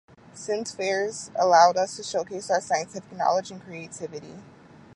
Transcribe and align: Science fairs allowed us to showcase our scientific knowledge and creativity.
Science 0.33 0.73
fairs 0.73 1.29
allowed 1.35 1.77
us 1.77 1.95
to 1.95 2.01
showcase 2.01 2.49
our 2.49 2.59
scientific 2.59 3.11
knowledge 3.11 3.51
and 3.51 3.61
creativity. 3.63 4.39